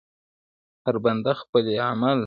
o 0.03 0.03
هر 0.89 0.95
بنده، 1.05 1.31
خپل 1.41 1.63
ئې 1.71 1.77
عمل٫ 1.89 2.19